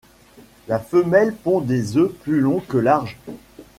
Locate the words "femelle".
0.79-1.35